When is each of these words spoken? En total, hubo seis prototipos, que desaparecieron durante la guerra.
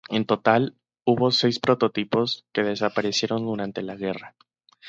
En 0.09 0.25
total, 0.25 0.73
hubo 1.05 1.29
seis 1.29 1.59
prototipos, 1.59 2.47
que 2.53 2.63
desaparecieron 2.63 3.45
durante 3.45 3.83
la 3.83 3.95
guerra. 3.95 4.35